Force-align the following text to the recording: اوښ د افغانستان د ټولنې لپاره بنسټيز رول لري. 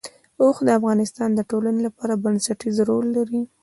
اوښ 0.41 0.57
د 0.67 0.69
افغانستان 0.79 1.29
د 1.35 1.39
ټولنې 1.51 1.81
لپاره 1.87 2.21
بنسټيز 2.23 2.75
رول 2.89 3.07
لري. 3.17 3.41